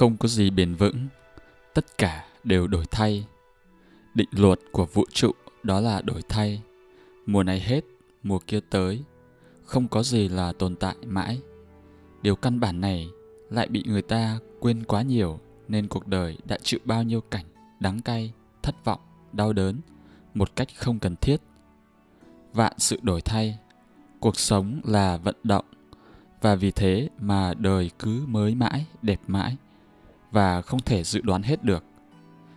không 0.00 0.16
có 0.16 0.28
gì 0.28 0.50
bền 0.50 0.74
vững. 0.74 1.06
Tất 1.74 1.98
cả 1.98 2.24
đều 2.44 2.66
đổi 2.66 2.84
thay. 2.90 3.26
Định 4.14 4.28
luật 4.32 4.58
của 4.72 4.86
vũ 4.86 5.04
trụ 5.12 5.30
đó 5.62 5.80
là 5.80 6.02
đổi 6.02 6.22
thay. 6.28 6.62
Mùa 7.26 7.42
này 7.42 7.60
hết, 7.60 7.84
mùa 8.22 8.38
kia 8.46 8.60
tới. 8.70 9.02
Không 9.64 9.88
có 9.88 10.02
gì 10.02 10.28
là 10.28 10.52
tồn 10.52 10.76
tại 10.76 10.94
mãi. 11.06 11.40
Điều 12.22 12.36
căn 12.36 12.60
bản 12.60 12.80
này 12.80 13.08
lại 13.50 13.68
bị 13.68 13.82
người 13.86 14.02
ta 14.02 14.38
quên 14.60 14.84
quá 14.84 15.02
nhiều, 15.02 15.40
nên 15.68 15.88
cuộc 15.88 16.06
đời 16.06 16.38
đã 16.44 16.58
chịu 16.62 16.80
bao 16.84 17.02
nhiêu 17.02 17.20
cảnh 17.20 17.44
đắng 17.80 18.02
cay, 18.02 18.32
thất 18.62 18.84
vọng, 18.84 19.00
đau 19.32 19.52
đớn 19.52 19.80
một 20.34 20.56
cách 20.56 20.68
không 20.76 20.98
cần 20.98 21.16
thiết. 21.16 21.40
Vạn 22.52 22.72
sự 22.78 22.98
đổi 23.02 23.20
thay. 23.20 23.58
Cuộc 24.20 24.38
sống 24.38 24.80
là 24.84 25.16
vận 25.16 25.36
động. 25.44 25.64
Và 26.40 26.54
vì 26.54 26.70
thế 26.70 27.08
mà 27.18 27.54
đời 27.54 27.90
cứ 27.98 28.24
mới 28.26 28.54
mãi, 28.54 28.86
đẹp 29.02 29.20
mãi 29.26 29.56
và 30.30 30.62
không 30.62 30.80
thể 30.80 31.04
dự 31.04 31.20
đoán 31.20 31.42
hết 31.42 31.64
được. 31.64 31.84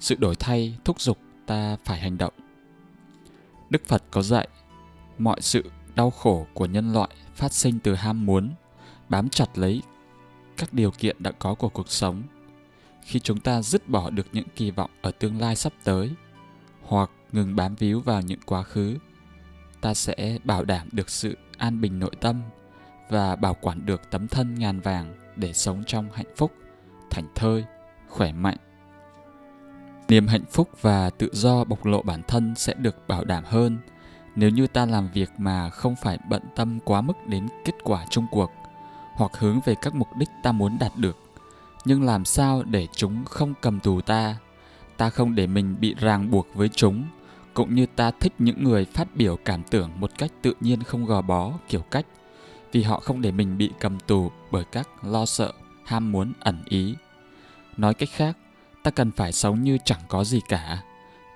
Sự 0.00 0.14
đổi 0.14 0.36
thay, 0.36 0.78
thúc 0.84 1.00
giục 1.00 1.18
ta 1.46 1.76
phải 1.84 2.00
hành 2.00 2.18
động. 2.18 2.32
Đức 3.70 3.84
phật 3.84 4.02
có 4.10 4.22
dạy, 4.22 4.48
mọi 5.18 5.40
sự 5.40 5.70
đau 5.94 6.10
khổ 6.10 6.46
của 6.54 6.66
nhân 6.66 6.92
loại 6.92 7.08
phát 7.34 7.52
sinh 7.52 7.78
từ 7.78 7.94
ham 7.94 8.26
muốn, 8.26 8.50
bám 9.08 9.28
chặt 9.28 9.58
lấy 9.58 9.82
các 10.56 10.72
điều 10.72 10.90
kiện 10.90 11.16
đã 11.18 11.32
có 11.32 11.54
của 11.54 11.68
cuộc 11.68 11.90
sống. 11.90 12.22
Khi 13.02 13.20
chúng 13.20 13.40
ta 13.40 13.62
dứt 13.62 13.88
bỏ 13.88 14.10
được 14.10 14.26
những 14.32 14.48
kỳ 14.56 14.70
vọng 14.70 14.90
ở 15.02 15.10
tương 15.10 15.40
lai 15.40 15.56
sắp 15.56 15.72
tới, 15.84 16.10
hoặc 16.82 17.10
ngừng 17.32 17.56
bám 17.56 17.74
víu 17.74 18.00
vào 18.00 18.22
những 18.22 18.40
quá 18.46 18.62
khứ, 18.62 18.98
ta 19.80 19.94
sẽ 19.94 20.38
bảo 20.44 20.64
đảm 20.64 20.88
được 20.92 21.10
sự 21.10 21.36
an 21.58 21.80
bình 21.80 21.98
nội 21.98 22.12
tâm 22.20 22.42
và 23.10 23.36
bảo 23.36 23.54
quản 23.54 23.86
được 23.86 24.10
tấm 24.10 24.28
thân 24.28 24.54
ngàn 24.54 24.80
vàng 24.80 25.14
để 25.36 25.52
sống 25.52 25.82
trong 25.86 26.08
hạnh 26.12 26.34
phúc 26.36 26.52
thảnh 27.14 27.28
thơi, 27.34 27.64
khỏe 28.08 28.32
mạnh. 28.32 28.56
Niềm 30.08 30.26
hạnh 30.26 30.44
phúc 30.50 30.68
và 30.80 31.10
tự 31.10 31.28
do 31.32 31.64
bộc 31.64 31.86
lộ 31.86 32.02
bản 32.02 32.22
thân 32.28 32.54
sẽ 32.56 32.74
được 32.74 33.08
bảo 33.08 33.24
đảm 33.24 33.44
hơn 33.46 33.78
nếu 34.36 34.50
như 34.50 34.66
ta 34.66 34.86
làm 34.86 35.08
việc 35.14 35.30
mà 35.38 35.70
không 35.70 35.94
phải 36.02 36.18
bận 36.28 36.42
tâm 36.56 36.78
quá 36.84 37.00
mức 37.00 37.26
đến 37.26 37.48
kết 37.64 37.74
quả 37.82 38.06
chung 38.10 38.26
cuộc 38.30 38.50
hoặc 39.14 39.30
hướng 39.38 39.60
về 39.64 39.74
các 39.82 39.94
mục 39.94 40.08
đích 40.16 40.28
ta 40.42 40.52
muốn 40.52 40.76
đạt 40.80 40.92
được. 40.96 41.18
Nhưng 41.84 42.02
làm 42.02 42.24
sao 42.24 42.62
để 42.62 42.88
chúng 42.92 43.24
không 43.24 43.54
cầm 43.60 43.80
tù 43.80 44.00
ta? 44.00 44.36
Ta 44.96 45.10
không 45.10 45.34
để 45.34 45.46
mình 45.46 45.76
bị 45.80 45.94
ràng 45.94 46.30
buộc 46.30 46.46
với 46.54 46.68
chúng, 46.68 47.04
cũng 47.54 47.74
như 47.74 47.86
ta 47.86 48.10
thích 48.10 48.32
những 48.38 48.64
người 48.64 48.84
phát 48.84 49.08
biểu 49.16 49.36
cảm 49.44 49.62
tưởng 49.62 49.90
một 50.00 50.10
cách 50.18 50.30
tự 50.42 50.54
nhiên 50.60 50.82
không 50.82 51.06
gò 51.06 51.22
bó, 51.22 51.52
kiểu 51.68 51.80
cách, 51.80 52.06
vì 52.72 52.82
họ 52.82 53.00
không 53.00 53.20
để 53.20 53.32
mình 53.32 53.58
bị 53.58 53.70
cầm 53.80 53.98
tù 54.00 54.30
bởi 54.50 54.64
các 54.64 54.88
lo 55.04 55.26
sợ, 55.26 55.52
ham 55.84 56.12
muốn, 56.12 56.32
ẩn 56.40 56.62
ý 56.68 56.94
nói 57.76 57.94
cách 57.94 58.08
khác, 58.12 58.36
ta 58.82 58.90
cần 58.90 59.10
phải 59.10 59.32
sống 59.32 59.62
như 59.62 59.78
chẳng 59.84 60.00
có 60.08 60.24
gì 60.24 60.40
cả, 60.48 60.82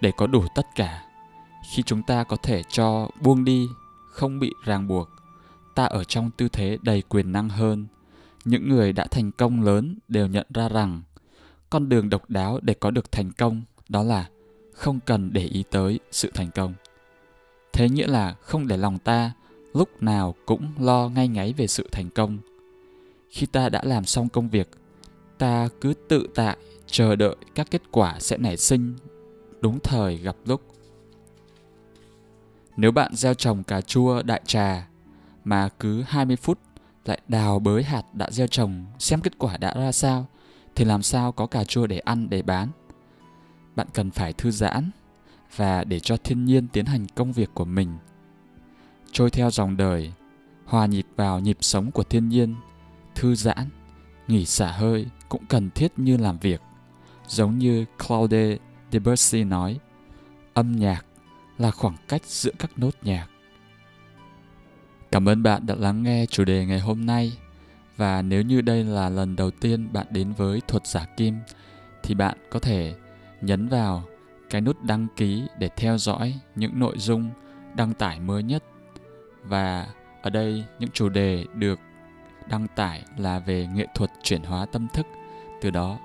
để 0.00 0.12
có 0.16 0.26
đủ 0.26 0.44
tất 0.54 0.66
cả. 0.74 1.04
Khi 1.70 1.82
chúng 1.82 2.02
ta 2.02 2.24
có 2.24 2.36
thể 2.36 2.62
cho 2.68 3.08
buông 3.20 3.44
đi, 3.44 3.68
không 4.10 4.38
bị 4.38 4.52
ràng 4.64 4.88
buộc, 4.88 5.08
ta 5.74 5.84
ở 5.84 6.04
trong 6.04 6.30
tư 6.30 6.48
thế 6.48 6.78
đầy 6.82 7.02
quyền 7.02 7.32
năng 7.32 7.48
hơn. 7.48 7.86
Những 8.44 8.68
người 8.68 8.92
đã 8.92 9.06
thành 9.10 9.32
công 9.32 9.62
lớn 9.62 9.98
đều 10.08 10.26
nhận 10.26 10.46
ra 10.54 10.68
rằng, 10.68 11.02
con 11.70 11.88
đường 11.88 12.10
độc 12.10 12.30
đáo 12.30 12.58
để 12.62 12.74
có 12.74 12.90
được 12.90 13.12
thành 13.12 13.32
công 13.32 13.62
đó 13.88 14.02
là 14.02 14.28
không 14.74 15.00
cần 15.06 15.32
để 15.32 15.44
ý 15.44 15.64
tới 15.70 16.00
sự 16.10 16.30
thành 16.34 16.50
công. 16.50 16.74
Thế 17.72 17.88
nghĩa 17.88 18.06
là 18.06 18.34
không 18.40 18.66
để 18.66 18.76
lòng 18.76 18.98
ta 18.98 19.32
lúc 19.74 20.02
nào 20.02 20.34
cũng 20.46 20.72
lo 20.78 21.08
ngay 21.08 21.28
ngáy 21.28 21.52
về 21.52 21.66
sự 21.66 21.88
thành 21.92 22.10
công. 22.10 22.38
Khi 23.30 23.46
ta 23.46 23.68
đã 23.68 23.82
làm 23.84 24.04
xong 24.04 24.28
công 24.28 24.48
việc 24.48 24.68
ta 25.40 25.68
cứ 25.80 25.94
tự 26.08 26.26
tại, 26.34 26.56
chờ 26.86 27.16
đợi 27.16 27.36
các 27.54 27.70
kết 27.70 27.82
quả 27.90 28.16
sẽ 28.20 28.36
nảy 28.36 28.56
sinh 28.56 28.96
đúng 29.60 29.78
thời 29.80 30.16
gặp 30.16 30.36
lúc. 30.44 30.60
Nếu 32.76 32.92
bạn 32.92 33.14
gieo 33.14 33.34
trồng 33.34 33.62
cà 33.62 33.80
chua 33.80 34.22
đại 34.22 34.40
trà 34.46 34.88
mà 35.44 35.68
cứ 35.68 36.02
20 36.02 36.36
phút 36.36 36.58
lại 37.04 37.20
đào 37.28 37.58
bới 37.58 37.82
hạt 37.82 38.02
đã 38.14 38.30
gieo 38.30 38.46
trồng 38.46 38.86
xem 38.98 39.20
kết 39.20 39.38
quả 39.38 39.56
đã 39.56 39.74
ra 39.74 39.92
sao, 39.92 40.26
thì 40.74 40.84
làm 40.84 41.02
sao 41.02 41.32
có 41.32 41.46
cà 41.46 41.64
chua 41.64 41.86
để 41.86 41.98
ăn, 41.98 42.30
để 42.30 42.42
bán? 42.42 42.68
Bạn 43.76 43.86
cần 43.94 44.10
phải 44.10 44.32
thư 44.32 44.50
giãn 44.50 44.90
và 45.56 45.84
để 45.84 46.00
cho 46.00 46.16
thiên 46.16 46.44
nhiên 46.44 46.68
tiến 46.68 46.86
hành 46.86 47.06
công 47.14 47.32
việc 47.32 47.50
của 47.54 47.64
mình. 47.64 47.98
Trôi 49.12 49.30
theo 49.30 49.50
dòng 49.50 49.76
đời, 49.76 50.12
hòa 50.64 50.86
nhịp 50.86 51.06
vào 51.16 51.40
nhịp 51.40 51.58
sống 51.60 51.90
của 51.90 52.02
thiên 52.02 52.28
nhiên, 52.28 52.54
thư 53.14 53.34
giãn, 53.34 53.68
nghỉ 54.28 54.46
xả 54.46 54.72
hơi 54.72 55.06
cũng 55.30 55.46
cần 55.46 55.70
thiết 55.70 55.92
như 55.96 56.16
làm 56.16 56.38
việc. 56.38 56.60
Giống 57.26 57.58
như 57.58 57.84
Claude 58.06 58.56
Debussy 58.92 59.44
nói, 59.44 59.78
âm 60.54 60.72
nhạc 60.72 61.04
là 61.58 61.70
khoảng 61.70 61.96
cách 62.08 62.22
giữa 62.24 62.52
các 62.58 62.70
nốt 62.76 62.90
nhạc. 63.02 63.26
Cảm 65.12 65.28
ơn 65.28 65.42
bạn 65.42 65.66
đã 65.66 65.74
lắng 65.74 66.02
nghe 66.02 66.26
chủ 66.26 66.44
đề 66.44 66.66
ngày 66.66 66.80
hôm 66.80 67.06
nay. 67.06 67.32
Và 67.96 68.22
nếu 68.22 68.42
như 68.42 68.60
đây 68.60 68.84
là 68.84 69.08
lần 69.08 69.36
đầu 69.36 69.50
tiên 69.50 69.88
bạn 69.92 70.06
đến 70.10 70.32
với 70.32 70.60
thuật 70.68 70.86
giả 70.86 71.06
kim, 71.16 71.38
thì 72.02 72.14
bạn 72.14 72.38
có 72.50 72.58
thể 72.58 72.94
nhấn 73.40 73.68
vào 73.68 74.04
cái 74.50 74.60
nút 74.60 74.82
đăng 74.82 75.06
ký 75.16 75.42
để 75.58 75.68
theo 75.76 75.98
dõi 75.98 76.38
những 76.56 76.78
nội 76.78 76.98
dung 76.98 77.30
đăng 77.74 77.94
tải 77.94 78.20
mới 78.20 78.42
nhất. 78.42 78.64
Và 79.44 79.86
ở 80.22 80.30
đây, 80.30 80.64
những 80.78 80.90
chủ 80.90 81.08
đề 81.08 81.44
được 81.54 81.80
đăng 82.48 82.66
tải 82.76 83.02
là 83.16 83.38
về 83.38 83.68
nghệ 83.74 83.86
thuật 83.94 84.10
chuyển 84.22 84.42
hóa 84.42 84.66
tâm 84.66 84.86
thức 84.94 85.06
từ 85.60 85.70
đó, 85.70 85.98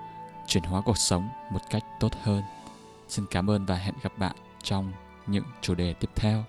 chuyển 0.47 0.63
hóa 0.63 0.81
cuộc 0.85 0.97
sống 0.97 1.29
một 1.51 1.59
cách 1.69 1.83
tốt 1.99 2.11
hơn. 2.23 2.43
Xin 3.07 3.25
cảm 3.31 3.49
ơn 3.49 3.65
và 3.65 3.75
hẹn 3.75 3.95
gặp 4.01 4.17
bạn 4.17 4.35
trong 4.63 4.91
những 5.27 5.43
chủ 5.61 5.75
đề 5.75 5.93
tiếp 5.93 6.09
theo. 6.15 6.43